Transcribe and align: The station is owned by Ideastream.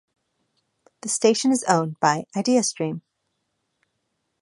The 1.01 1.09
station 1.09 1.51
is 1.51 1.63
owned 1.65 1.99
by 1.99 2.23
Ideastream. 2.35 3.01